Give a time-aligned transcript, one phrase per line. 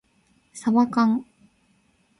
[0.55, 1.23] さばかん